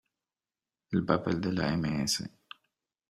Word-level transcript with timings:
El 0.89 1.05
papel 1.05 1.39
de 1.41 1.51
la 1.59 1.69
Ms. 1.77 2.17